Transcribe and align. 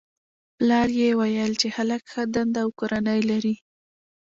پلار 0.57 0.87
یې 0.99 1.09
ویل 1.19 1.53
چې 1.61 1.67
هلک 1.75 2.01
ښه 2.11 2.23
دنده 2.33 2.59
او 2.63 2.69
کورنۍ 2.79 3.19
لري 3.31 3.55